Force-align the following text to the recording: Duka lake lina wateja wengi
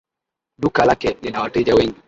Duka 0.57 0.85
lake 0.85 1.17
lina 1.21 1.41
wateja 1.41 1.75
wengi 1.75 1.99